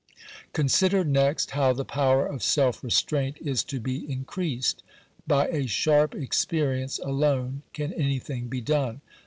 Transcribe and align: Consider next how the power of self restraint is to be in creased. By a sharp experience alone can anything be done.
Consider 0.53 1.03
next 1.03 1.51
how 1.51 1.73
the 1.73 1.85
power 1.85 2.25
of 2.25 2.41
self 2.41 2.83
restraint 2.83 3.37
is 3.39 3.63
to 3.65 3.79
be 3.79 4.11
in 4.11 4.25
creased. 4.25 4.81
By 5.27 5.47
a 5.49 5.67
sharp 5.67 6.15
experience 6.15 6.97
alone 6.97 7.61
can 7.71 7.93
anything 7.93 8.47
be 8.47 8.61
done. 8.61 9.01